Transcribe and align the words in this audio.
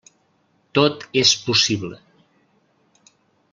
Tot 0.77 1.05
és 1.23 1.35
possible. 1.49 2.01